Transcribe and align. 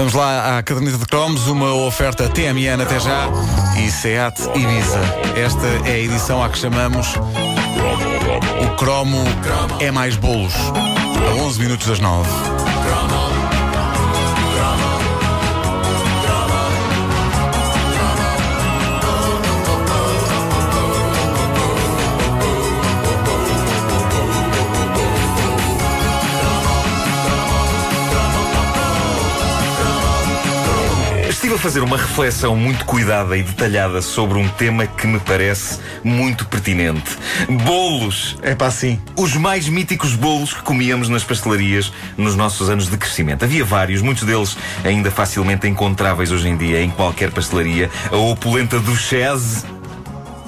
Vamos 0.00 0.14
lá 0.14 0.56
à 0.56 0.62
caderneta 0.62 0.96
de 0.96 1.04
cromos, 1.04 1.46
uma 1.46 1.74
oferta 1.74 2.26
TMN 2.26 2.82
até 2.82 2.98
já 2.98 3.28
e 3.78 3.90
SEAT 3.90 4.40
Ibiza. 4.54 4.98
Esta 5.36 5.66
é 5.86 5.92
a 5.92 5.98
edição 5.98 6.42
a 6.42 6.48
que 6.48 6.56
chamamos 6.56 7.06
o 8.64 8.76
cromo 8.76 9.22
é 9.78 9.90
mais 9.90 10.16
bolos. 10.16 10.54
A 10.54 11.34
11 11.42 11.60
minutos 11.60 11.86
das 11.86 12.00
9. 12.00 12.26
Estive 31.40 31.54
a 31.54 31.58
fazer 31.58 31.80
uma 31.80 31.96
reflexão 31.96 32.54
muito 32.54 32.84
cuidada 32.84 33.34
e 33.34 33.42
detalhada 33.42 34.02
sobre 34.02 34.36
um 34.36 34.46
tema 34.46 34.86
que 34.86 35.06
me 35.06 35.18
parece 35.18 35.78
muito 36.04 36.44
pertinente. 36.46 37.16
Bolos. 37.64 38.36
É 38.42 38.54
para 38.54 38.66
assim. 38.66 39.00
Os 39.16 39.34
mais 39.36 39.66
míticos 39.66 40.14
bolos 40.14 40.52
que 40.52 40.60
comíamos 40.60 41.08
nas 41.08 41.24
pastelarias 41.24 41.90
nos 42.18 42.36
nossos 42.36 42.68
anos 42.68 42.90
de 42.90 42.96
crescimento. 42.98 43.42
Havia 43.42 43.64
vários, 43.64 44.02
muitos 44.02 44.24
deles 44.24 44.54
ainda 44.84 45.10
facilmente 45.10 45.66
encontráveis 45.66 46.30
hoje 46.30 46.46
em 46.46 46.58
dia 46.58 46.82
em 46.82 46.90
qualquer 46.90 47.30
pastelaria. 47.30 47.90
A 48.12 48.16
opulenta 48.16 48.78
Duchesse. 48.78 49.64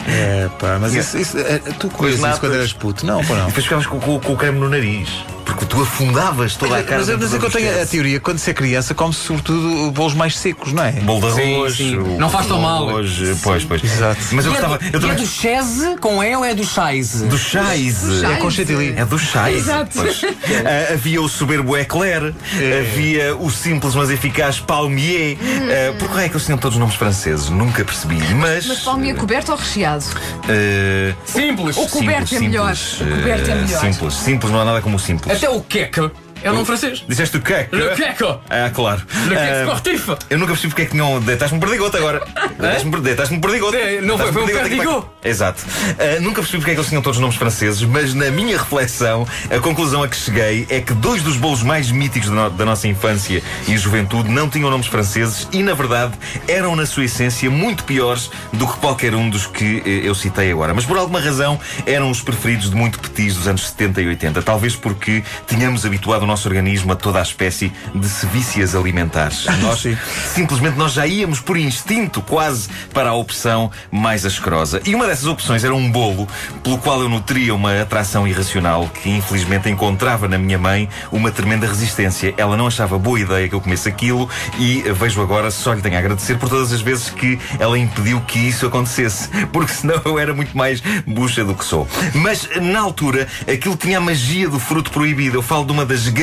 É 0.06 0.50
pá, 0.58 0.76
mas 0.78 0.92
isso, 0.94 1.16
isso, 1.16 1.38
é, 1.38 1.58
tu 1.78 1.88
comias 1.88 2.16
isso 2.20 2.38
quando 2.40 2.54
eras 2.54 2.72
puto? 2.74 3.06
Não, 3.06 3.24
pô, 3.24 3.34
não. 3.34 3.44
E 3.44 3.46
depois 3.46 3.64
ficavas 3.64 3.86
com, 3.86 3.98
com- 3.98 4.20
com 4.20 4.32
o 4.34 4.36
creme 4.36 4.58
no 4.58 4.68
nariz. 4.68 5.08
Porque 5.52 5.66
tu 5.66 5.82
afundavas 5.82 6.56
toda 6.56 6.78
a 6.78 6.82
cara 6.82 7.04
Mas, 7.04 7.08
mas 7.18 7.34
é 7.34 7.38
que 7.38 7.44
eu 7.44 7.50
tenho 7.50 7.82
a 7.82 7.86
teoria, 7.86 8.20
quando 8.20 8.38
se 8.38 8.50
é 8.50 8.54
criança, 8.54 8.94
come-se 8.94 9.20
sobretudo 9.20 9.90
bolos 9.92 10.14
mais 10.14 10.36
secos, 10.36 10.72
não 10.72 10.82
é? 10.82 10.92
Bolo 10.92 11.28
de 11.28 11.34
Sim, 11.34 11.54
arroz. 11.56 11.76
sim. 11.76 11.96
o- 11.98 12.18
Não 12.18 12.30
faz 12.30 12.46
tão 12.46 12.60
mal. 12.60 12.88
arroz, 12.88 13.10
Pois, 13.42 13.64
pois. 13.64 13.84
Exato. 13.84 14.20
Mas 14.32 14.46
eu 14.46 14.52
E 14.52 14.56
é 14.56 14.58
gostava. 14.60 14.78
do- 14.78 14.84
Eu 14.84 14.90
e 14.92 14.96
é 14.96 15.00
também 15.00 15.16
do 15.16 15.26
chese 15.26 15.96
com 16.00 16.22
E 16.24 16.36
ou 16.36 16.44
é 16.44 16.54
do 16.54 16.64
chais? 16.64 17.22
Do 17.22 17.38
chais. 17.38 18.22
É 18.22 18.36
com 18.36 18.50
chantilly. 18.50 18.94
É 18.96 19.04
do 19.04 19.18
chais. 19.18 19.56
Exato. 19.56 19.90
Pois. 19.94 20.22
Ah, 20.64 20.92
havia 20.94 21.20
o 21.20 21.28
soberbo 21.28 21.76
eclair, 21.76 22.32
havia 22.80 23.34
o 23.36 23.50
simples 23.50 23.94
mas 23.94 24.10
eficaz 24.10 24.60
palmier. 24.60 25.36
Ah, 25.40 25.94
por 25.98 26.08
que 26.10 26.18
é 26.20 26.28
que 26.28 26.34
eles 26.34 26.44
tinham 26.44 26.58
todos 26.58 26.78
nomes 26.78 26.94
franceses? 26.94 27.48
Nunca 27.48 27.84
percebi. 27.84 28.16
Mas. 28.34 28.66
Mas 28.66 28.78
palminha 28.80 29.14
coberto 29.14 29.50
ou 29.52 29.58
recheado? 29.58 30.04
ah, 30.44 31.14
Simples. 31.24 31.76
O 31.76 31.86
coberto 31.88 32.28
simples, 32.28 32.32
é 32.32 32.40
melhor. 32.40 32.76
simples, 32.76 33.00
O 33.12 33.16
coberto 33.16 33.50
é 33.50 33.54
melhor. 33.54 33.80
Simples, 33.80 34.14
simples, 34.14 34.52
não 34.52 34.60
há 34.60 34.64
nada 34.64 34.80
como 34.80 34.96
o 34.96 34.98
simples. 35.00 35.41
Até 35.42 35.50
o 35.50 35.60
queque 35.60 36.08
é 36.42 36.50
o 36.50 36.54
nome 36.54 36.66
francês. 36.66 37.04
Disseste 37.08 37.36
o 37.36 37.40
quê? 37.40 37.66
Le 37.72 37.90
queque. 37.96 38.24
Ah, 38.50 38.70
claro. 38.72 39.02
Le 39.28 39.36
Ah, 39.36 39.62
sportif. 39.64 40.08
Eu 40.30 40.38
nunca 40.38 40.52
percebi 40.52 40.68
porque 40.70 40.82
é 40.82 40.86
que 40.86 40.96
não. 40.96 41.20
Deitaste-me 41.20 41.58
um 41.58 41.60
perdigoto 41.60 41.96
agora. 41.96 42.22
Deitaste-me 42.58 43.38
um 43.38 43.40
perdigoto. 43.40 43.76
É, 43.76 44.00
não 44.00 44.18
foi- 44.18 44.32
foi 44.32 44.42
um 44.42 44.46
perdigoto 44.46 45.08
Exato. 45.24 45.62
Ah, 45.98 46.20
nunca 46.20 46.40
percebi 46.42 46.58
porque 46.58 46.70
é 46.72 46.74
que 46.74 46.80
eles 46.80 46.88
tinham 46.88 47.02
todos 47.02 47.18
nomes 47.18 47.36
franceses, 47.36 47.82
mas 47.82 48.14
na 48.14 48.30
minha 48.30 48.58
reflexão, 48.58 49.26
a 49.50 49.58
conclusão 49.60 50.02
a 50.02 50.08
que 50.08 50.16
cheguei 50.16 50.66
é 50.68 50.80
que 50.80 50.92
dois 50.94 51.22
dos 51.22 51.36
bolos 51.36 51.62
mais 51.62 51.90
míticos 51.90 52.28
da, 52.28 52.34
no- 52.34 52.50
da 52.50 52.64
nossa 52.64 52.88
infância 52.88 53.42
e 53.68 53.76
juventude 53.76 54.28
não 54.30 54.48
tinham 54.48 54.70
nomes 54.70 54.86
franceses 54.86 55.48
e, 55.52 55.62
na 55.62 55.74
verdade, 55.74 56.12
eram, 56.48 56.74
na 56.76 56.86
sua 56.86 57.04
essência, 57.04 57.48
muito 57.50 57.84
piores 57.84 58.30
do 58.52 58.66
que 58.66 58.76
qualquer 58.78 59.14
um 59.14 59.28
dos 59.30 59.46
que 59.46 59.82
eh, 59.86 60.08
eu 60.08 60.14
citei 60.14 60.50
agora. 60.50 60.74
Mas 60.74 60.84
por 60.84 60.96
alguma 60.96 61.20
razão 61.20 61.58
eram 61.86 62.10
os 62.10 62.20
preferidos 62.20 62.70
de 62.70 62.76
muito 62.76 62.98
petis 62.98 63.36
dos 63.36 63.46
anos 63.46 63.68
70 63.68 64.02
e 64.02 64.08
80. 64.08 64.42
Talvez 64.42 64.74
porque 64.76 65.22
tínhamos 65.46 65.84
habituado 65.86 66.22
o 66.22 66.26
nosso 66.32 66.48
organismo 66.48 66.92
a 66.92 66.96
toda 66.96 67.18
a 67.18 67.22
espécie 67.22 67.70
de 67.94 68.08
sevícias 68.08 68.74
alimentares. 68.74 69.44
Nós, 69.60 69.82
Sim. 69.82 69.98
simplesmente, 70.34 70.78
nós 70.78 70.94
já 70.94 71.06
íamos 71.06 71.40
por 71.40 71.58
instinto 71.58 72.22
quase 72.22 72.70
para 72.92 73.10
a 73.10 73.14
opção 73.14 73.70
mais 73.90 74.24
asquerosa. 74.24 74.80
E 74.86 74.94
uma 74.94 75.06
dessas 75.06 75.26
opções 75.26 75.62
era 75.62 75.74
um 75.74 75.90
bolo 75.90 76.26
pelo 76.62 76.78
qual 76.78 77.02
eu 77.02 77.08
nutria 77.08 77.54
uma 77.54 77.82
atração 77.82 78.26
irracional 78.26 78.88
que, 78.88 79.10
infelizmente, 79.10 79.68
encontrava 79.68 80.26
na 80.26 80.38
minha 80.38 80.58
mãe 80.58 80.88
uma 81.10 81.30
tremenda 81.30 81.66
resistência. 81.66 82.32
Ela 82.38 82.56
não 82.56 82.66
achava 82.66 82.98
boa 82.98 83.20
ideia 83.20 83.46
que 83.46 83.54
eu 83.54 83.60
comesse 83.60 83.88
aquilo 83.88 84.28
e 84.58 84.80
vejo 84.92 85.20
agora, 85.20 85.50
só 85.50 85.74
lhe 85.74 85.82
tenho 85.82 85.96
a 85.96 85.98
agradecer 85.98 86.38
por 86.38 86.48
todas 86.48 86.72
as 86.72 86.80
vezes 86.80 87.10
que 87.10 87.38
ela 87.58 87.78
impediu 87.78 88.22
que 88.22 88.38
isso 88.38 88.66
acontecesse. 88.66 89.28
Porque 89.52 89.72
senão 89.72 90.00
eu 90.06 90.18
era 90.18 90.32
muito 90.32 90.56
mais 90.56 90.82
bucha 91.06 91.44
do 91.44 91.54
que 91.54 91.64
sou. 91.64 91.86
Mas, 92.14 92.48
na 92.58 92.80
altura, 92.80 93.28
aquilo 93.46 93.76
tinha 93.76 93.98
a 93.98 94.00
magia 94.00 94.48
do 94.48 94.58
fruto 94.58 94.90
proibido. 94.90 95.36
Eu 95.36 95.42
falo 95.42 95.66
de 95.66 95.72
uma 95.72 95.84
das 95.84 96.08
grandes 96.08 96.21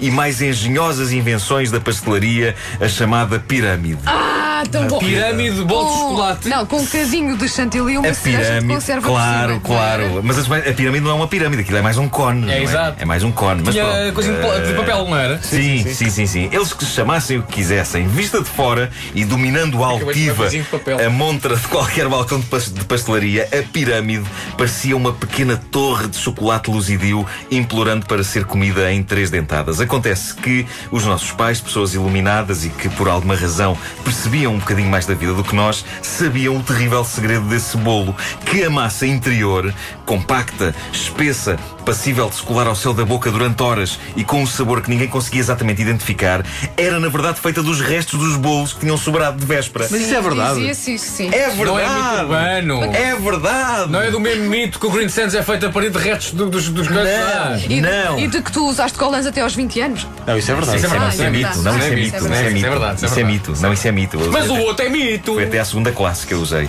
e 0.00 0.10
mais 0.10 0.40
engenhosas 0.40 1.12
invenções 1.12 1.70
da 1.70 1.80
pastelaria, 1.80 2.54
a 2.80 2.88
chamada 2.88 3.38
pirâmide. 3.38 4.02
Ah, 4.06 4.43
tão 4.68 4.86
bom. 4.86 4.98
Pirâmide 4.98 5.56
de 5.56 5.64
bolo 5.64 5.84
de 5.88 5.92
Com- 5.92 5.98
chocolate. 6.10 6.48
Não, 6.48 6.66
com 6.66 6.76
um 6.78 6.84
bocadinho 6.84 7.36
de 7.36 7.48
chantilly 7.48 7.96
uma 7.98 8.08
A 8.08 8.14
cereja 8.14 8.38
de 8.38 8.44
pirâmide, 8.48 8.74
conserva 8.74 9.00
por 9.02 9.08
claro, 9.14 9.48
cima. 9.48 9.60
claro. 9.60 10.20
Mas 10.22 10.38
a, 10.50 10.56
a 10.56 10.72
pirâmide 10.74 11.04
não 11.04 11.10
é 11.10 11.14
uma 11.14 11.28
pirâmide, 11.28 11.62
aquilo 11.62 11.78
é 11.78 11.82
mais 11.82 11.98
um 11.98 12.08
cone. 12.08 12.42
não 12.46 12.52
É, 12.52 12.62
exato. 12.62 12.96
É 13.02 13.04
mais 13.04 13.22
um 13.22 13.32
cone. 13.32 13.62
Mas 13.64 13.74
Tinha 13.74 13.84
pronto, 13.86 14.12
coisinha 14.14 14.36
de 14.36 14.42
pla- 14.42 14.58
de 14.60 14.72
eh, 14.72 14.74
papel, 14.74 15.04
não 15.08 15.16
era? 15.16 15.42
Sim, 15.42 15.84
sim, 15.94 16.10
sim, 16.10 16.26
sim, 16.26 16.48
Eles 16.52 16.72
que 16.72 16.84
se 16.84 16.90
chamassem 16.92 17.38
o 17.38 17.42
que 17.42 17.52
quisessem, 17.54 18.06
vista 18.08 18.40
de 18.40 18.48
fora 18.48 18.90
e 19.14 19.24
dominando 19.24 19.82
a 19.84 19.88
Acabei 19.94 19.98
de 19.98 20.08
altiva 20.28 20.34
comer 20.34 20.36
coisinho 20.44 20.64
de 20.64 20.70
papel. 20.70 21.06
a 21.06 21.10
montra 21.10 21.56
de 21.56 21.66
qualquer 21.68 22.08
balcão 22.08 22.40
de 22.40 22.46
pas- 22.46 22.72
de 22.72 22.84
pastelaria, 22.84 23.48
a 23.52 23.62
pirâmide 23.72 24.24
parecia 24.56 24.96
uma 24.96 25.12
pequena 25.12 25.56
torre 25.70 26.08
de 26.08 26.16
chocolate 26.16 26.70
luzidio 26.70 27.26
implorando 27.50 28.06
para 28.06 28.22
ser 28.24 28.44
comida 28.44 28.92
em 28.92 29.02
três 29.02 29.30
dentadas. 29.30 29.80
Acontece 29.80 30.34
que 30.34 30.66
os 30.90 31.04
nossos 31.04 31.30
pais, 31.32 31.60
pessoas 31.60 31.94
iluminadas 31.94 32.64
e 32.64 32.68
que 32.70 32.88
por 32.90 33.08
alguma 33.08 33.34
razão 33.36 33.76
percebiam 34.04 34.53
um 34.54 34.58
bocadinho 34.58 34.88
mais 34.88 35.06
da 35.06 35.14
vida 35.14 35.32
do 35.34 35.42
que 35.44 35.54
nós, 35.54 35.84
sabiam 36.02 36.56
o 36.56 36.62
terrível 36.62 37.04
segredo 37.04 37.44
desse 37.48 37.76
bolo, 37.76 38.14
que 38.46 38.62
a 38.64 38.70
massa 38.70 39.06
interior, 39.06 39.72
compacta, 40.06 40.74
espessa, 40.92 41.56
passível 41.84 42.28
de 42.28 42.36
se 42.36 42.42
colar 42.42 42.66
ao 42.66 42.74
céu 42.74 42.94
da 42.94 43.04
boca 43.04 43.30
durante 43.30 43.62
horas 43.62 43.98
e 44.16 44.24
com 44.24 44.42
um 44.42 44.46
sabor 44.46 44.80
que 44.80 44.88
ninguém 44.90 45.08
conseguia 45.08 45.40
exatamente 45.40 45.82
identificar, 45.82 46.44
era 46.76 46.98
na 47.00 47.08
verdade 47.08 47.40
feita 47.40 47.62
dos 47.62 47.80
restos 47.80 48.18
dos 48.18 48.36
bolos 48.36 48.72
que 48.72 48.80
tinham 48.80 48.96
sobrado 48.96 49.38
de 49.38 49.44
véspera. 49.46 49.86
Mas 49.90 50.00
isso 50.00 50.14
é 50.14 50.20
verdade. 50.20 50.70
Isso, 50.70 50.98
sim. 50.98 51.28
É 51.32 51.48
Não 51.54 51.78
é 51.78 51.84
verdade! 51.84 52.20
urbano. 52.22 52.84
É 52.94 53.14
verdade! 53.16 53.90
Não 53.90 54.00
é 54.00 54.10
do 54.10 54.20
mesmo 54.20 54.48
mito 54.48 54.78
que 54.78 54.86
o 54.86 54.90
Green 54.90 55.08
Sands 55.08 55.34
é 55.34 55.42
feito 55.42 55.66
a 55.66 55.70
partir 55.70 55.90
de 55.90 55.98
restos 55.98 56.32
do- 56.32 56.48
dos, 56.48 56.68
dos. 56.68 56.86
Ah, 56.88 57.56
E 57.64 57.68
de, 57.68 57.80
Não. 57.80 58.18
e 58.18 58.26
de 58.28 58.40
que 58.42 58.50
tu 58.52 58.66
usaste 58.68 58.96
colãs 58.98 59.26
até 59.26 59.40
aos 59.40 59.54
20 59.54 59.80
anos? 59.80 60.06
Não, 60.26 60.36
isso 60.38 60.50
é 60.50 60.54
verdade. 60.54 60.76
Isso 60.78 60.86
é 60.86 60.88
verdade. 60.90 61.14
Isso 61.14 61.22
é 61.22 61.30
mito, 61.30 61.62
não, 61.62 61.76
isso 61.78 61.86
é 61.86 61.90
mito, 61.90 62.16
isso 62.16 62.26
é 62.26 62.50
mito. 62.50 62.68
verdade, 62.70 62.96
isso 62.96 63.04
é 63.04 63.08
verdade. 63.08 63.24
mito, 63.32 63.54
não, 63.60 63.72
isso 63.72 63.88
é 63.88 63.92
mito. 63.92 64.18
Mas 64.34 64.50
o 64.50 64.56
outro 64.58 64.84
é 64.84 64.88
mito. 64.88 65.34
Foi 65.34 65.44
até 65.44 65.58
à 65.60 65.64
segunda 65.64 65.92
classe 65.92 66.26
que 66.26 66.34
eu 66.34 66.40
usei. 66.40 66.68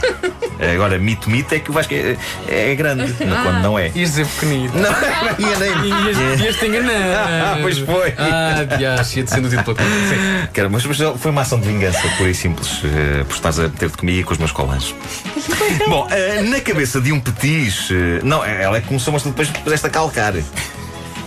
Agora, 0.74 0.98
mito, 0.98 1.30
mito 1.30 1.53
é 1.53 1.59
que 1.59 1.70
o 1.70 1.74
Vasco 1.74 1.94
é, 1.94 2.16
é 2.48 2.74
grande, 2.76 3.12
quando 3.18 3.62
não 3.62 3.78
é. 3.78 3.92
Ias 3.94 4.12
dizer 4.12 4.26
pequenito. 4.26 4.74
Não, 4.78 4.90
enganei-me. 5.38 5.90
Ias, 6.08 6.40
ias 6.40 6.56
te 6.56 6.68
enganar. 6.68 6.94
Ah, 6.94 7.58
pois 7.62 7.78
foi. 7.80 8.14
Ah, 8.18 8.64
diacho, 8.78 9.18
ia 9.18 9.24
de 9.26 9.30
ser 9.30 9.42
no 9.42 9.50
título. 9.50 9.78
Sim. 9.78 10.48
Cara, 10.53 10.70
mas, 10.70 10.86
mas 10.86 10.98
foi 11.20 11.31
uma 11.31 11.42
ação 11.42 11.59
de 11.59 11.68
vingança, 11.68 12.00
pura 12.18 12.30
e 12.30 12.34
simples, 12.34 12.81
eh, 12.86 13.24
por 13.26 13.36
estares 13.36 13.59
a 13.59 13.68
ter-te 13.68 13.97
comigo 13.97 14.20
e 14.20 14.24
com 14.24 14.32
os 14.32 14.38
meus 14.38 14.52
colãs. 14.52 14.96
Bom, 15.90 16.08
eh, 16.09 16.42
na 16.42 16.62
cabeça 16.62 17.02
de 17.02 17.12
um 17.12 17.20
petis. 17.20 17.90
eh, 17.92 18.22
não, 18.24 18.44
ela 18.46 18.78
é 18.78 18.82
que 18.82 18.88
começou, 18.88 19.12
mas 19.12 19.24
tu 19.24 19.30
depois 19.30 19.50
puseste 19.50 19.88
a 19.88 19.90
calcar. 19.90 20.34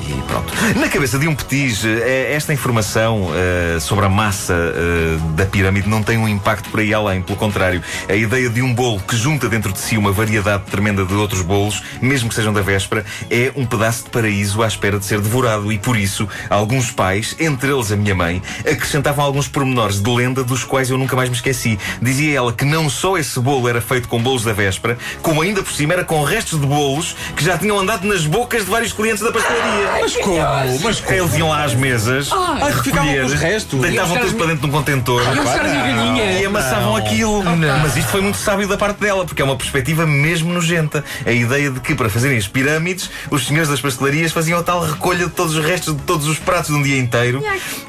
E 0.09 0.23
pronto. 0.23 0.55
Na 0.77 0.89
cabeça 0.89 1.19
de 1.19 1.29
um 1.29 1.35
petis, 1.35 1.85
eh, 1.85 2.33
esta 2.33 2.51
informação 2.51 3.29
eh, 3.35 3.79
sobre 3.79 4.07
a 4.07 4.09
massa 4.09 4.55
eh, 4.55 5.19
da 5.35 5.45
pirâmide 5.45 5.87
não 5.87 6.03
tem 6.03 6.17
um 6.17 6.27
impacto 6.27 6.71
por 6.71 6.81
aí 6.81 6.95
além. 6.95 7.21
Pelo 7.21 7.39
contrário, 7.39 7.83
a 8.09 8.15
ideia 8.15 8.49
de 8.49 8.63
um 8.63 8.73
bolo 8.73 9.01
que 9.01 9.15
junta 9.15 9.51
dentro 9.51 9.71
de 9.71 9.79
si 9.79 9.99
uma 9.99 10.11
variedade 10.11 10.65
tremenda 10.71 11.05
de 11.05 11.13
outros 11.13 11.43
bolos, 11.43 11.83
mesmo 12.01 12.31
que 12.31 12.35
sejam 12.35 12.55
da 12.55 12.63
véspera, 12.63 13.05
é 13.29 13.53
um 13.55 13.67
pedaço 13.67 14.05
de 14.05 14.11
paraíso 14.11 14.63
à 14.63 14.67
espera 14.67 14.99
de 14.99 15.05
ser 15.05 15.21
devorado. 15.21 15.71
E 15.71 15.79
por 15.79 15.95
isso, 15.95 16.27
alguns 16.49 16.91
pais, 16.91 17.37
entre 17.39 17.71
eles 17.71 17.93
a 17.93 17.97
minha 17.97 18.15
mãe, 18.15 18.43
acrescentavam 18.61 19.23
alguns 19.23 19.47
pormenores 19.47 20.01
de 20.01 20.11
lenda 20.11 20.43
dos 20.43 20.65
quais 20.65 20.89
eu 20.89 20.97
nunca 20.97 21.17
mais 21.17 21.29
me 21.29 21.37
esqueci. 21.37 21.79
Dizia 22.01 22.39
ela 22.39 22.53
que 22.53 22.65
não 22.65 22.89
só 22.89 23.19
esse 23.19 23.39
bolo 23.39 23.69
era 23.69 23.83
feito 23.83 24.09
com 24.09 24.23
bolos 24.23 24.43
da 24.43 24.55
véspera, 24.55 24.97
como 25.21 25.43
ainda 25.43 25.63
por 25.63 25.73
cima 25.73 25.93
era 25.93 26.05
com 26.05 26.25
restos 26.25 26.59
de 26.59 26.67
bolos 26.67 27.15
que 27.37 27.45
já 27.45 27.59
tinham 27.59 27.79
andado 27.79 28.07
nas 28.07 28.25
bocas 28.25 28.65
de 28.65 28.71
vários 28.71 28.95
clientes 28.95 29.23
da 29.23 29.31
pastelaria. 29.31 29.98
Mas 30.01 30.17
como? 30.17 30.39
Mas 30.83 31.01
como? 31.01 31.19
Eles 31.19 31.35
iam 31.37 31.49
lá 31.49 31.65
às 31.65 31.75
mesas, 31.75 32.31
Ah, 32.33 32.71
ficavam 32.83 33.09
recolher, 33.09 33.21
com 33.21 33.27
os 33.27 33.35
restos. 33.35 33.81
deitavam 33.81 34.17
Iam 34.17 34.25
tudo 34.27 34.37
para 34.37 34.47
dentro 34.47 34.61
de 34.63 34.67
um 34.67 34.71
contentor. 34.71 35.23
Iam 35.23 35.35
buscar 35.37 35.67
a 35.67 35.69
galinha. 35.69 36.41
E 36.41 36.45
amassavam 36.47 36.97
aquilo. 36.97 37.43
Mas 37.83 37.97
isto 37.97 38.11
foi 38.11 38.21
muito 38.21 38.39
sábio 38.39 38.69
da 38.69 38.77
parte 38.77 38.99
dela, 39.01 39.25
porque 39.25 39.43
é 39.43 39.45
uma 39.45 39.57
perspectiva 39.57 40.07
mesmo 40.07 40.53
nojenta. 40.53 41.05
A 41.27 41.33
ideia 41.33 41.71
de 41.71 41.81
que, 41.81 41.95
para 41.95 42.09
fazerem 42.09 42.39
as 42.39 42.47
pirâmides, 42.47 43.11
os 43.31 43.47
senhores 43.47 43.69
das 43.69 43.81
pastelarias 43.81 44.33
faziam 44.33 44.59
a 44.59 44.63
tal 44.63 44.81
recolha 44.85 45.27
de 45.27 45.33
todos 45.33 45.55
os 45.57 45.65
restos 45.65 45.95
de 45.97 46.03
todos 46.03 46.27
os 46.27 46.39
pratos 46.39 46.71
de 46.71 46.77
um 46.77 46.83
dia 46.83 46.99
inteiro 46.99 47.43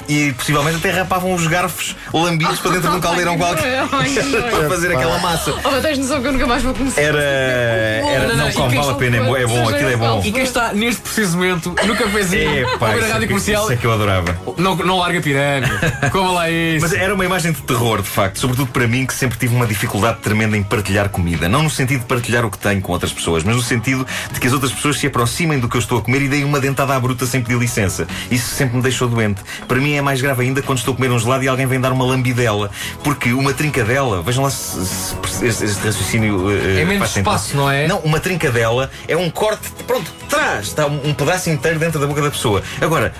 e 0.08 0.34
possivelmente 0.34 0.78
até 0.78 0.92
rapavam 0.92 1.34
os 1.34 1.46
garfos 1.48 1.96
lambidos 2.14 2.60
para 2.60 2.72
dentro 2.72 2.90
de 2.92 2.98
um 2.98 3.00
caldeirão 3.00 3.38
qualquer 3.38 3.88
para 3.88 4.70
fazer 4.70 4.92
aquela 4.96 5.18
massa. 5.20 5.54
Oh, 5.64 5.70
mas 5.72 5.82
tens 5.82 5.98
noção 5.98 6.22
que 6.22 6.28
eu 6.28 6.32
nunca 6.34 6.48
mais 6.48 6.64
vou 6.64 6.74
começar. 6.74 7.02
Era. 7.02 7.22
era 7.22 8.28
Não, 8.28 8.36
não, 8.36 8.52
vale 8.52 8.92
a 8.92 8.94
pena, 8.96 9.18
é 9.18 9.22
bom, 9.22 9.38
é 9.38 9.46
bom, 9.46 9.70
aquilo 9.70 9.90
é 9.90 9.96
bom. 9.96 10.22
E 10.24 10.32
quem 10.32 10.44
está 10.44 10.74
neste 10.74 11.02
preciso 11.02 11.38
momento, 11.38 11.76
no 11.86 11.96
cafezinho. 12.00 12.68
É, 12.68 12.78
pá, 12.78 12.88
Ouvir 12.88 12.96
a 12.96 12.98
isso, 12.98 13.06
é 13.06 13.12
rádio 13.12 13.22
que, 13.22 13.34
comercial. 13.34 13.64
isso 13.64 13.74
é 13.74 13.76
que 13.78 13.86
eu 13.86 13.92
adorava. 13.94 14.38
Não, 14.58 14.76
não 14.76 14.98
larga 14.98 15.22
pirâmide. 15.22 15.72
Coma 16.12 16.32
lá 16.32 16.50
isso. 16.50 16.82
Mas 16.82 16.94
era 16.94 17.14
uma 17.14 17.26
imagem 17.26 17.52
de 17.52 17.62
terror, 17.62 18.02
de 18.02 18.08
facto, 18.10 18.40
sobretudo 18.40 18.72
para 18.72 18.88
mim 18.88 19.06
que 19.06 19.14
sempre 19.14 19.38
tive 19.38 19.56
uma 19.56 19.68
dificuldade 19.68 20.20
tremenda 20.20 20.58
em 20.58 20.64
partilhar 20.64 21.10
comida. 21.10 21.48
Não 21.50 21.64
no 21.64 21.70
sentido 21.70 22.00
de 22.02 22.06
partilhar 22.06 22.46
o 22.46 22.50
que 22.52 22.58
tenho 22.58 22.82
com 22.82 22.92
outras 22.94 23.12
pessoas, 23.14 23.44
mas 23.44 23.56
no 23.56 23.62
sentido 23.62 24.06
de 24.32 24.40
que 24.40 24.48
as 24.48 24.54
outras 24.54 24.72
pessoas 24.72 24.98
se 25.00 25.08
aproximem 25.08 25.60
do 25.60 25.68
que 25.70 25.76
eu 25.76 25.80
estou 25.80 26.00
a 26.00 26.02
comer 26.02 26.22
e 26.24 26.28
deem 26.28 26.44
uma 26.44 26.60
dentada 26.60 26.96
à 26.96 27.00
bruta 27.00 27.26
sem 27.26 27.42
pedir 27.42 27.58
licença. 27.60 28.08
Isso 28.32 28.56
sempre 28.56 28.78
me 28.78 28.82
deixou 28.84 29.08
doente. 29.08 29.42
Para 29.68 29.78
mim 29.80 29.94
é 29.94 30.02
mais 30.02 30.22
grave 30.22 30.44
ainda 30.44 30.62
quando 30.62 30.78
estou 30.80 30.94
a 30.94 30.98
comer 30.98 31.12
um 31.12 31.20
gelado 31.20 31.44
e 31.44 31.48
alguém 31.48 31.66
vem 31.68 31.80
dar 31.80 31.92
uma 31.92 32.06
lambidela. 32.06 32.70
Porque 33.04 33.34
uma 33.34 33.54
trincadela, 33.54 34.22
vejam 34.22 34.44
lá 34.44 34.50
se, 34.50 34.86
se- 34.86 35.46
este, 35.46 35.66
este 35.66 35.86
raciocínio. 35.86 36.52
eh, 36.52 36.82
É 36.82 36.86
menos 36.86 37.16
espaço, 37.16 37.56
não 37.58 37.70
é? 37.70 37.88
Não, 37.88 38.00
uma 38.00 38.20
trincadela 38.20 38.90
é 39.08 39.16
um 39.18 39.30
corte, 39.30 39.70
pronto, 39.88 40.12
traz, 40.30 40.68
está 40.68 40.86
um, 40.86 41.10
um 41.10 41.14
pedaço 41.14 41.50
inteiro 41.50 41.80
dentro 41.80 41.89
da 41.98 42.06
boca 42.06 42.22
da 42.22 42.30
pessoa. 42.30 42.62
Agora. 42.82 43.14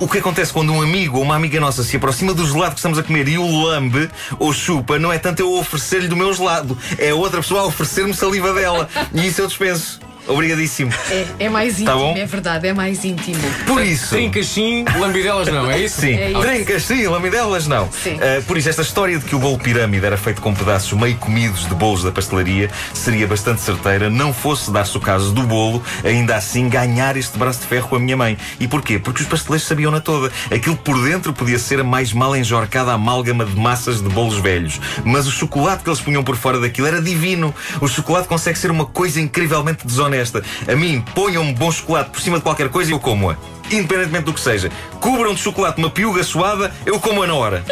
O 0.00 0.06
que 0.06 0.18
acontece 0.18 0.52
quando 0.52 0.72
um 0.72 0.80
amigo 0.80 1.16
ou 1.16 1.24
uma 1.24 1.34
amiga 1.34 1.58
nossa 1.58 1.82
se 1.82 1.96
aproxima 1.96 2.32
do 2.32 2.46
gelado 2.46 2.70
que 2.70 2.78
estamos 2.78 3.00
a 3.00 3.02
comer 3.02 3.26
e 3.26 3.36
o 3.36 3.64
lambe 3.64 4.08
ou 4.38 4.52
chupa, 4.52 4.96
não 4.96 5.12
é 5.12 5.18
tanto 5.18 5.40
eu 5.40 5.52
oferecer-lhe 5.54 6.06
do 6.06 6.14
meu 6.14 6.32
gelado, 6.32 6.78
é 6.98 7.12
outra 7.12 7.40
pessoa 7.40 7.62
a 7.62 7.64
oferecer-me 7.64 8.14
saliva 8.14 8.54
dela. 8.54 8.88
E 9.12 9.26
isso 9.26 9.40
eu 9.40 9.48
dispenso. 9.48 9.98
Obrigadíssimo. 10.28 10.92
É, 11.10 11.26
é 11.40 11.48
mais 11.48 11.74
Tá 11.76 11.80
íntimo, 11.82 11.96
bom? 11.98 12.14
é 12.16 12.26
verdade, 12.26 12.68
é 12.68 12.72
mais 12.72 13.04
íntimo. 13.04 13.38
Por 13.66 13.82
isso. 13.82 14.10
Trincas 14.10 14.46
sim, 14.46 14.84
lambidelas 14.98 15.48
não, 15.48 15.70
é 15.70 15.78
isso? 15.80 16.00
Sim, 16.00 16.14
É 16.14 16.30
isso. 16.30 16.40
trincas 16.40 16.82
sim, 16.84 17.06
lamidelas 17.06 17.66
não. 17.66 17.90
Sim. 17.90 18.18
Ah, 18.20 18.42
por 18.46 18.56
isso, 18.58 18.68
esta 18.68 18.82
história 18.82 19.18
de 19.18 19.24
que 19.24 19.34
o 19.34 19.38
bolo 19.38 19.58
pirâmide 19.58 20.04
era 20.04 20.16
feito 20.16 20.40
com 20.42 20.54
pedaços 20.54 20.92
meio 20.92 21.16
comidos 21.16 21.66
de 21.68 21.74
bolos 21.74 22.02
da 22.02 22.12
pastelaria 22.12 22.70
seria 22.92 23.26
bastante 23.26 23.60
certeira, 23.62 24.10
não 24.10 24.32
fosse 24.32 24.70
dar-se 24.70 24.96
o 24.96 25.00
caso 25.00 25.32
do 25.32 25.42
bolo, 25.42 25.82
ainda 26.04 26.36
assim, 26.36 26.68
ganhar 26.68 27.16
este 27.16 27.38
braço 27.38 27.60
de 27.60 27.66
ferro 27.66 27.88
com 27.88 27.96
a 27.96 28.00
minha 28.00 28.16
mãe. 28.16 28.36
E 28.60 28.68
porquê? 28.68 28.98
Porque 28.98 29.22
os 29.22 29.28
pasteleiros 29.28 29.66
sabiam 29.66 29.90
na 29.90 30.00
toda. 30.00 30.30
Aquilo 30.50 30.76
por 30.76 31.02
dentro 31.02 31.32
podia 31.32 31.58
ser 31.58 31.80
a 31.80 31.84
mais 31.84 32.12
mal 32.12 32.36
enjorcada 32.36 32.92
amálgama 32.92 33.44
de 33.46 33.56
massas 33.58 34.02
de 34.02 34.08
bolos 34.10 34.36
velhos. 34.38 34.80
Mas 35.04 35.26
o 35.26 35.30
chocolate 35.30 35.82
que 35.84 35.88
eles 35.88 36.00
punham 36.00 36.22
por 36.22 36.36
fora 36.36 36.60
daquilo 36.60 36.86
era 36.86 37.00
divino. 37.00 37.54
O 37.80 37.88
chocolate 37.88 38.28
consegue 38.28 38.58
ser 38.58 38.70
uma 38.70 38.84
coisa 38.84 39.20
incrivelmente 39.20 39.86
desonesta. 39.86 40.17
A 40.66 40.76
mim, 40.76 41.02
ponham-me 41.14 41.52
bom 41.52 41.70
chocolate 41.70 42.10
por 42.10 42.20
cima 42.20 42.38
de 42.38 42.42
qualquer 42.42 42.68
coisa 42.68 42.90
e 42.90 42.94
eu 42.94 43.00
como-a. 43.00 43.57
Independentemente 43.70 44.24
do 44.24 44.32
que 44.32 44.40
seja. 44.40 44.70
Cubram 45.00 45.34
de 45.34 45.40
chocolate 45.40 45.78
uma 45.78 45.90
piuga 45.90 46.22
suada, 46.22 46.72
eu 46.84 46.98
como-a 46.98 47.26
na 47.26 47.34
hora. 47.34 47.64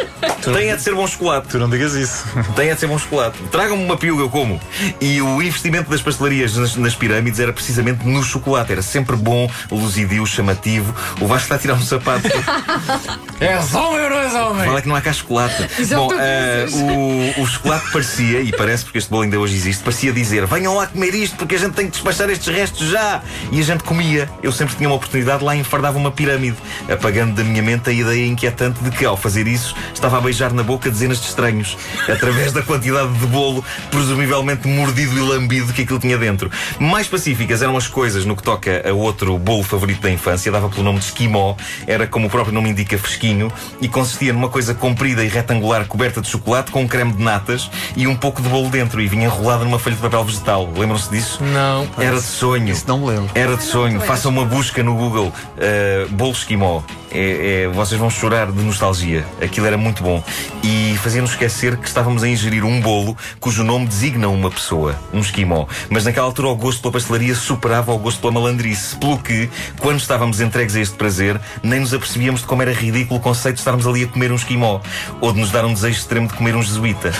Tem 0.53 0.69
é 0.69 0.75
de 0.75 0.81
ser 0.81 0.95
bom 0.95 1.05
chocolate. 1.05 1.47
Tu 1.49 1.59
não 1.59 1.69
digas 1.69 1.93
isso. 1.93 2.25
Tem 2.55 2.69
é 2.69 2.73
de 2.73 2.79
ser 2.79 2.87
bom 2.87 2.97
chocolate. 2.97 3.37
Tragam-me 3.51 3.83
uma 3.83 3.97
piuga, 3.97 4.23
eu 4.23 4.29
como. 4.29 4.59
E 5.01 5.21
o 5.21 5.41
investimento 5.41 5.89
das 5.89 6.01
pastelarias 6.01 6.55
nas, 6.55 6.75
nas 6.75 6.95
pirâmides 6.95 7.39
era 7.39 7.51
precisamente 7.51 8.05
no 8.05 8.23
chocolate. 8.23 8.71
Era 8.71 8.81
sempre 8.81 9.15
bom, 9.15 9.49
luzidio, 9.69 10.25
chamativo. 10.25 10.93
O 11.19 11.27
Vasco 11.27 11.43
está 11.43 11.55
a 11.55 11.59
tirar 11.59 11.73
um 11.73 11.81
sapato. 11.81 12.27
És 13.39 13.73
homem 13.73 14.03
ou 14.03 14.09
não 14.09 14.19
és 14.19 14.33
homem? 14.33 14.65
Fala 14.65 14.81
que 14.81 14.87
não 14.87 14.95
há 14.95 15.01
cá 15.01 15.13
chocolate. 15.13 15.67
Bom, 15.93 16.09
dizes. 16.09 16.81
o, 16.81 17.41
o 17.41 17.45
chocolate 17.45 17.91
parecia, 17.91 18.41
e 18.41 18.51
parece 18.51 18.83
porque 18.83 18.97
este 18.97 19.09
bolo 19.09 19.23
ainda 19.23 19.39
hoje 19.39 19.55
existe, 19.55 19.83
parecia 19.83 20.11
dizer: 20.11 20.45
venham 20.45 20.75
lá 20.75 20.87
comer 20.87 21.13
isto 21.13 21.35
porque 21.35 21.55
a 21.55 21.59
gente 21.59 21.73
tem 21.73 21.85
que 21.85 21.91
despachar 21.91 22.29
estes 22.29 22.47
restos 22.47 22.89
já. 22.89 23.21
E 23.51 23.59
a 23.59 23.63
gente 23.63 23.83
comia. 23.83 24.29
Eu 24.41 24.51
sempre 24.51 24.75
tinha 24.75 24.89
uma 24.89 24.95
oportunidade, 24.95 25.43
lá 25.43 25.55
enfardava 25.87 25.97
uma 25.97 26.11
pirâmide, 26.11 26.57
apagando 26.91 27.33
da 27.33 27.43
minha 27.43 27.61
mente 27.61 27.89
a 27.89 27.93
ideia 27.93 28.25
inquietante 28.25 28.83
de 28.83 28.91
que, 28.91 29.05
ao 29.05 29.15
fazer 29.15 29.47
isso, 29.47 29.73
estava 29.93 30.17
a 30.17 30.21
beijar 30.21 30.53
na 30.53 30.63
boca 30.63 30.89
dezenas 30.89 31.19
de 31.19 31.27
estranhos, 31.27 31.77
através 32.09 32.51
da 32.51 32.61
quantidade 32.61 33.11
de 33.13 33.25
bolo, 33.27 33.63
presumivelmente 33.89 34.67
mordido 34.67 35.17
e 35.17 35.19
lambido 35.19 35.71
que 35.71 35.83
aquilo 35.83 35.99
tinha 35.99 36.17
dentro. 36.17 36.51
Mais 36.79 37.07
pacíficas 37.07 37.61
eram 37.61 37.77
as 37.77 37.87
coisas 37.87 38.25
no 38.25 38.35
que 38.35 38.43
toca 38.43 38.83
a 38.87 38.93
outro 38.93 39.37
bolo 39.37 39.63
favorito 39.63 40.01
da 40.01 40.11
infância, 40.11 40.51
dava 40.51 40.69
pelo 40.69 40.83
nome 40.83 40.99
de 40.99 41.05
esquimó, 41.05 41.55
era 41.85 42.05
como 42.05 42.27
o 42.27 42.29
próprio 42.29 42.53
nome 42.53 42.69
indica, 42.69 42.97
fresquinho, 42.97 43.51
e 43.79 43.87
consistia 43.87 44.33
numa 44.33 44.49
coisa 44.49 44.73
comprida 44.73 45.23
e 45.23 45.27
retangular 45.27 45.85
coberta 45.85 46.21
de 46.21 46.27
chocolate 46.27 46.71
com 46.71 46.81
um 46.81 46.87
creme 46.87 47.13
de 47.13 47.23
natas 47.23 47.69
e 47.95 48.07
um 48.07 48.15
pouco 48.15 48.41
de 48.41 48.49
bolo 48.49 48.69
dentro, 48.69 48.99
e 49.01 49.07
vinha 49.07 49.25
enrolada 49.25 49.63
numa 49.63 49.79
folha 49.79 49.95
de 49.95 50.01
papel 50.01 50.23
vegetal. 50.23 50.69
Lembram-se 50.75 51.09
disso? 51.09 51.43
Não. 51.43 51.87
Era 51.97 52.17
de 52.17 52.23
sonho. 52.23 52.69
Isso 52.69 52.85
não 52.87 52.99
me 52.99 53.07
lembro. 53.07 53.29
Era 53.33 53.55
de 53.55 53.63
sonho. 53.63 54.01
Façam 54.01 54.31
uma 54.31 54.45
busca 54.45 54.83
no 54.83 54.95
Google. 54.95 55.27
Uh, 55.27 55.31
bolo 56.11 56.31
esquimó. 56.31 56.85
É, 57.11 57.63
é- 57.63 57.67
vocês 57.69 57.99
vão 57.99 58.09
chorar 58.09 58.51
de 58.51 58.61
nostalgia. 58.63 59.25
Aquilo 59.41 59.65
era 59.65 59.77
muito 59.77 60.03
bom. 60.03 60.21
E 60.63 60.97
fazia-nos 61.01 61.31
esquecer 61.31 61.77
que 61.77 61.87
estávamos 61.87 62.21
a 62.23 62.27
ingerir 62.27 62.63
um 62.65 62.81
bolo 62.81 63.15
cujo 63.39 63.63
nome 63.63 63.85
designa 63.87 64.27
uma 64.27 64.51
pessoa, 64.51 64.95
um 65.13 65.19
esquimó. 65.19 65.65
Mas 65.89 66.03
naquela 66.05 66.25
altura 66.27 66.49
o 66.49 66.55
gosto 66.55 66.81
pela 66.81 66.91
pastelaria 66.93 67.33
superava 67.35 67.91
o 67.93 67.97
gosto 67.97 68.19
pela 68.19 68.33
malandrice. 68.33 68.95
Pelo 68.97 69.17
que, 69.17 69.49
quando 69.79 69.99
estávamos 69.99 70.41
entregues 70.41 70.75
a 70.75 70.81
este 70.81 70.95
prazer, 70.95 71.39
nem 71.63 71.79
nos 71.79 71.93
apercebíamos 71.93 72.41
de 72.41 72.47
como 72.47 72.61
era 72.61 72.73
ridículo 72.73 73.19
o 73.19 73.23
conceito 73.23 73.55
de 73.55 73.61
estarmos 73.61 73.87
ali 73.87 74.03
a 74.03 74.07
comer 74.07 74.31
um 74.31 74.35
esquimó. 74.35 74.79
Ou 75.21 75.31
de 75.31 75.39
nos 75.39 75.51
dar 75.51 75.63
um 75.65 75.73
desejo 75.73 75.97
extremo 75.97 76.27
de 76.27 76.33
comer 76.33 76.55
um 76.55 76.61
jesuíta. 76.61 77.11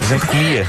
a 0.00 0.04
gente 0.12 0.26
comia. 0.26 0.66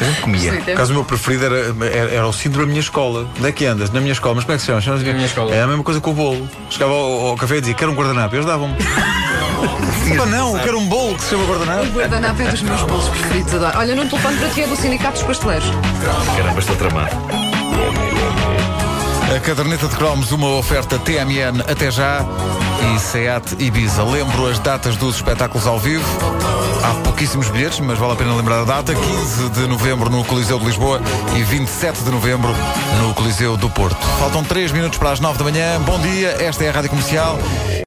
A 0.00 0.04
gente 0.04 0.20
comia. 0.20 0.52
Por 0.62 0.70
acaso 0.72 0.92
o 0.92 0.94
meu 0.94 1.04
preferido 1.04 1.44
era, 1.46 1.56
era, 1.86 2.10
era 2.14 2.26
o 2.26 2.32
síndrome 2.32 2.66
da 2.66 2.70
minha 2.70 2.80
escola. 2.80 3.28
Onde 3.38 3.48
é 3.48 3.52
que 3.52 3.64
andas? 3.66 3.90
Na 3.90 4.00
minha 4.00 4.12
escola. 4.12 4.34
Mas 4.36 4.44
como 4.44 4.54
é 4.54 4.56
que 4.56 4.60
se 4.62 4.66
chama? 4.66 4.80
Chama-se- 4.80 5.04
Na 5.04 5.12
minha 5.12 5.26
escola. 5.26 5.54
É 5.54 5.62
a 5.62 5.66
mesma 5.66 5.82
coisa 5.82 5.95
com 6.00 6.10
o 6.10 6.14
bolo. 6.14 6.48
Chegava 6.70 6.92
ao, 6.92 7.28
ao 7.28 7.36
café 7.36 7.56
e 7.56 7.60
dizia: 7.60 7.74
Quero 7.74 7.92
um 7.92 7.94
guardanapo. 7.94 8.34
E 8.34 8.38
eles 8.38 8.46
davam-me. 8.46 8.74
Epá, 10.12 10.26
não, 10.26 10.56
quero 10.58 10.78
um 10.78 10.86
bolo 10.86 11.16
que 11.16 11.22
se 11.22 11.30
chama 11.30 11.44
guardanapo. 11.46 11.86
O 11.86 11.92
guardanapo 11.92 12.42
é 12.42 12.50
dos 12.50 12.62
meus 12.62 12.82
bolos 12.82 13.08
preferidos, 13.08 13.54
adoro. 13.54 13.78
Olha, 13.78 13.94
no 13.94 14.06
telefone 14.06 14.36
para 14.36 14.48
ti 14.50 14.62
é 14.62 14.66
do 14.66 14.76
Sindicato 14.76 15.14
dos 15.14 15.22
Pasteleiros. 15.22 15.68
Caramba, 16.36 16.60
estou 16.60 16.76
tramado. 16.76 17.45
A 19.36 19.40
caderneta 19.40 19.86
de 19.86 19.94
cromos, 19.94 20.32
uma 20.32 20.48
oferta 20.56 20.98
TMN 20.98 21.60
até 21.70 21.90
já 21.90 22.24
e 22.94 22.98
SEAT 22.98 23.56
Ibiza. 23.58 24.02
Lembro 24.02 24.46
as 24.46 24.58
datas 24.58 24.96
dos 24.96 25.16
espetáculos 25.16 25.66
ao 25.66 25.78
vivo. 25.78 26.06
Há 26.82 26.94
pouquíssimos 27.02 27.50
bilhetes, 27.50 27.78
mas 27.80 27.98
vale 27.98 28.14
a 28.14 28.16
pena 28.16 28.34
lembrar 28.34 28.62
a 28.62 28.64
data. 28.64 28.94
15 28.94 29.50
de 29.50 29.66
novembro 29.66 30.08
no 30.08 30.24
Coliseu 30.24 30.58
de 30.58 30.64
Lisboa 30.64 31.02
e 31.36 31.42
27 31.42 32.02
de 32.02 32.10
novembro 32.10 32.48
no 33.02 33.12
Coliseu 33.12 33.58
do 33.58 33.68
Porto. 33.68 34.02
Faltam 34.18 34.42
3 34.42 34.72
minutos 34.72 34.98
para 34.98 35.12
as 35.12 35.20
9 35.20 35.36
da 35.36 35.44
manhã. 35.44 35.80
Bom 35.82 36.00
dia, 36.00 36.34
esta 36.42 36.64
é 36.64 36.70
a 36.70 36.72
Rádio 36.72 36.88
Comercial. 36.88 37.38